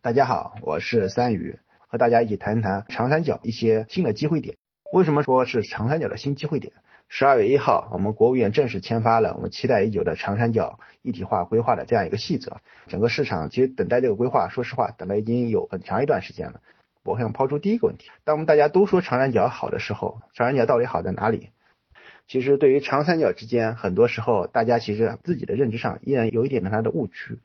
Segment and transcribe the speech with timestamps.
[0.00, 4.56] 大家好，我是三宇，和大家一起谈一谈长三角一些新的机会点。
[4.92, 6.72] 为什么说是长三角的新机会点？
[7.08, 12.58] 十二月一号，我们国务院正式签发了我们期待已久的长三角一体化规划的这样一个细则。
[12.86, 16.60] 整个市场其实等待这个规划，说实话，等了已经有很长一段时间了。
[17.02, 21.50] 我想抛出第一个问题：当我们大家都说长三角好的时候，长三角到底好在哪里？
[22.28, 27.40] 其实对于长三角之间，很多时候大家其实自己的认知上依然有一点的它的误区。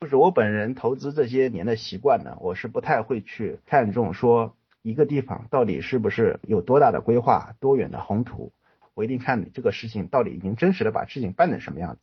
[0.00, 8.52] 就是我本人投资这些年的习惯呢，我是不太会去看重说一个地方到底是不是有多大的规划、多远的宏图，
[8.92, 12.00] 我一定看你这个事情到底已经真实的把事情办成什么样子。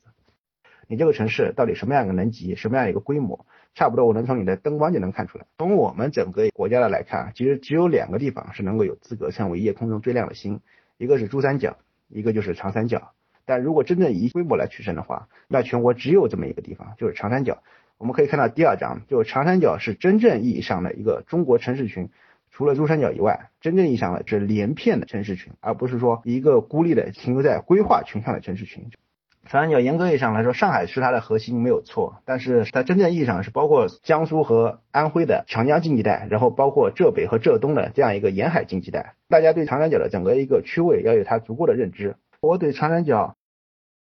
[0.87, 5.45] 你这个城市到底什么样一个能级、什么样一个规模，差不多我能从你的灯光就能看出来。
[5.59, 10.62] 从我们整个国家的来看，其实只有两个地方是能够有资格成为夜空中最亮的星，
[10.98, 11.77] 一个是珠三角，
[12.09, 13.13] 一个就是长三角。
[13.45, 17.62] 但如果真正以规模来取胜的话，那全国只有这么一个地方，就是长三角。
[17.97, 22.09] 我们可以看到第二章，就长三角是真正意义上的一个中国城市群，
[22.51, 28.90] 除了珠三角以外，真正意义上的是连片的城市群，而不是说一个孤立的停留在规划群上的城市群。
[29.45, 39.15] 长三角严格意义上来说，上海是它的核心没有错，但是它真正意义上是包括江苏和安徽的长江经济带，然后包括浙北和浙东的这样一个沿海经济带。
[39.27, 42.15] 大家对长三角的整个一个区位要有它足够的认知。
[42.40, 43.35] 我对长三角，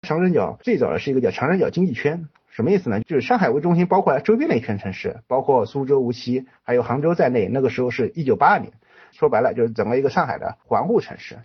[0.04, 2.28] 长三角最早的是一个叫长三角经济圈。
[2.52, 3.00] 什么意思呢？
[3.00, 7.48] 就是上海为中心，包括周边的一圈城市，包括苏州、无锡，还有杭州在内。
[7.48, 8.74] 那个时候是一九八二年，
[9.14, 11.40] 说白了就是整个一个上海的环沪城市。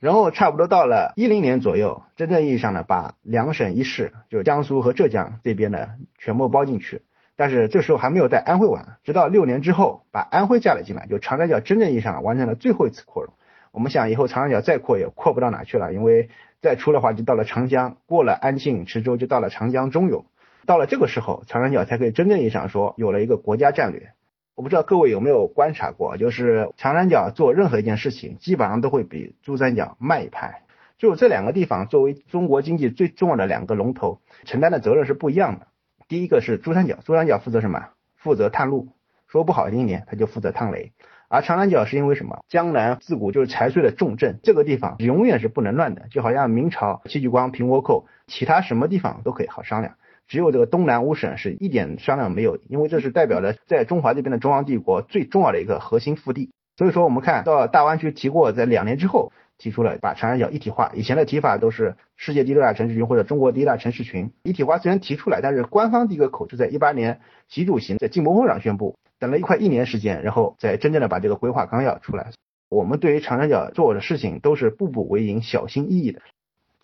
[0.00, 7.00] 然后差不多到了一零年左右，真正意义上呢，把两省一市，就是江苏和浙江这边的全部包进去。
[7.36, 13.32] 但是这时候还没有带安徽玩，直到六年之后把安徽加了进来，就长三角真正意义上完成了最后一次扩容。
[13.72, 16.28] 我们想以后长三角再扩也扩不到哪去了，因为
[16.60, 20.26] 再出的话就到了长江，过了安庆、池州就到了长江中游。
[20.66, 24.12] 到了这个时候，长三角才可以真正意义上说有了一个国家战略。
[24.54, 30.62] 我不知道各位有没有观察过，就是长三角做任何一件事情，基本上都会比珠三角慢一拍。
[30.96, 35.66] 就这两个地方作为中国经济最重要的两个龙头，承担的责任是不一样的。
[36.06, 37.88] 第一个是珠三角，珠三角负责什么？
[38.14, 38.88] 负责探路，
[39.26, 40.92] 说不好听一点，它就负责趟雷。
[41.28, 42.44] 而长三角是因为什么？
[42.48, 46.06] 江南自古就是财税的重镇，这个地方永远是不能乱的。
[46.10, 49.96] 就好像明朝戚继光平倭寇，其他什么地方都可以好商量。
[50.26, 56.50] 只有这个东南五省是一点商量没有，因为这是代表着在中华这边的中央帝国最重要的一个核心腹地。
[56.76, 60.90] 所以说，我们看到大湾区提过，在两年之后提出了把长三角一体化。
[60.94, 64.32] 以前的提法都是世界第六大城市群或者中国第一大城市群。
[64.42, 72.32] 一体化虽然提出来，但是官方第一个口是在一八年习主席在进博会上宣布，等了一快一年时间，然后再真正的把这个规划纲要出来。
[72.70, 76.22] 我们对于长三角做的事情都是步步为营、小心翼翼的。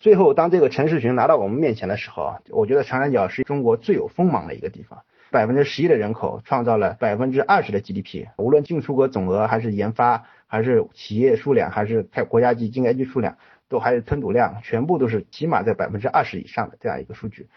[0.01, 5.03] 最后，当这个城市群拿到我们面前的时候，我觉得长三角是中国最有锋芒的一个地方。
[5.29, 13.37] 百分之十一的人口创造了百分之二十的 GDP，无论进出口总额，还是研发，还是企业数量，还是开国家级经 GDP 数量，
[13.69, 17.47] 都还是吞吐量，全部都是起码在百分之二十以上的这样一个数据。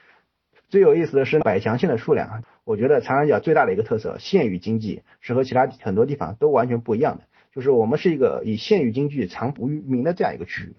[0.69, 10.75] 最有意思的是百强县的数量，我觉得长三角最大的一个特色，县域经济是和其他很多地方都完全不一样的，就是我们是一个以县域经济长不于民的这样一个区域。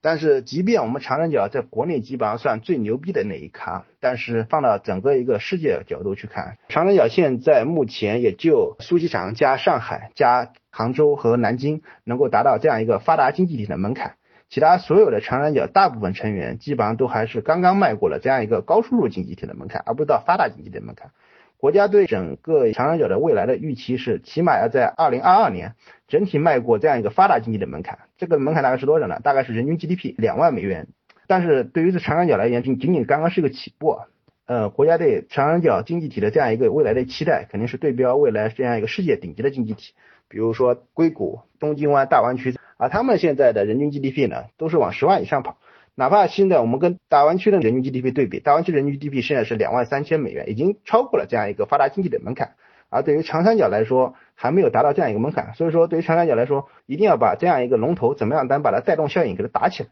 [0.00, 14.14] 但是，即便我们长三角在国内基本上算最牛逼的那一咖，但是放到整个一个世界角度去看，长三角现在目前也就苏机场加上海加杭州和南京能够达到这样一个发达经济体的门槛，
[14.48, 21.10] 其他所有的长三角大部分成员基本上都还是刚刚迈过了这样一个高收入经济体的门槛，而不是到发达经济体的门槛。
[21.58, 25.74] 国家对整个长三角的未来的预期是，起码要在二零二二年
[26.06, 27.98] 整体迈过这样一个发达经济的门槛。
[28.16, 29.18] 这个门槛大概是多少呢？
[29.24, 30.86] 大概是人均 GDP 两万美元。
[31.26, 33.98] 但是对于这长三角来言，仅仅仅刚刚是个起步。
[34.46, 39.94] 呃，国家对长三角经济体的这样一个未来的期待，肯定是对标未来这样一个世界顶级的经济体，
[40.28, 45.58] 比如说硅谷、东京湾、大湾区，而他们现在的人均 GDP 呢，都是往十万以上跑。
[45.98, 52.52] 哪怕现在我们跟大湾区的人均 GDP 对比，大湾区人均 GDP 现在是两万三千美元，已经超过了这样一个发达经济的门槛。
[52.88, 55.54] 而对于长三角来说，还没有达到这样一个门槛。
[55.54, 59.88] 所以说，对于长三角来说，一定要把这样一个龙头怎么样能把它带动效应给它打起来。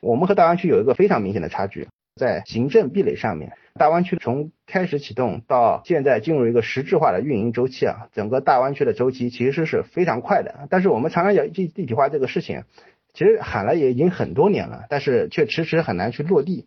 [0.00, 10.66] 我们和大湾区有一个非常明显的差距，在行政壁垒上面，大湾区从开始启动到现在进入一个实质化的运营周期啊，整个大湾区的周期其实是非常快的。
[10.68, 12.64] 但是我们长三角一体化这个事情。
[13.16, 16.66] 其实喊了也已经很多年了，但是却迟迟很难去落地，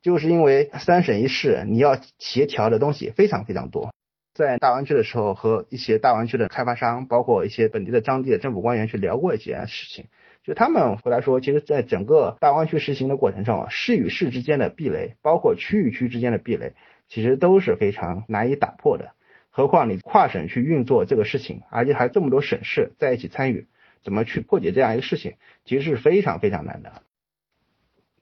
[0.00, 3.92] 就是因为三省一市你要协调的东西非常非常多。
[4.32, 10.06] 在大湾区的时候，和一些大湾区的开发商，包括一些本地的当地的政府官员去聊过一些事情，
[10.42, 16.72] 就他们回来说，其实在整个大湾区实行的过程中，市与市之间的壁垒，包括区与区之间的壁垒，
[17.06, 19.10] 其实都是非常难以打破的。
[19.50, 23.66] 何况你跨省去运作这个事情，而且还这么多省市在一起参与，
[24.02, 25.34] 怎么去破解这样一个事情，
[25.64, 27.02] 其实是非常非常难的。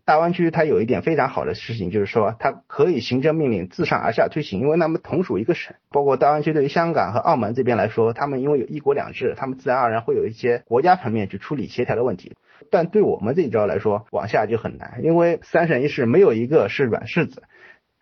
[0.07, 5.77] 大湾区它有一点非常好的事情，就是说它可以行政命令自上而下推行，因为他们同属一个省。
[5.91, 12.35] 包括大湾区对于香港和澳门这边来说，他们因为有一国两制，他们自然而然会有一些国家层面去处理协调的问题。
[12.73, 17.45] 但对我们这一招来说，往下就很难，因为三省一市没有一个是软柿子。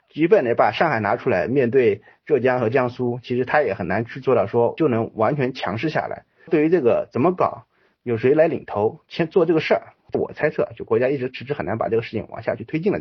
[0.08, 6.24] 即便你把上海拿出来面对浙江和江苏，其实他也很难去做到说就能完全强势下来。
[6.46, 7.66] 对于这个怎么搞，
[8.02, 9.94] 有谁来领头先做这个事儿？
[10.12, 13.00] 我猜测，就国家一直迟迟很难把这个事情往下去推进了。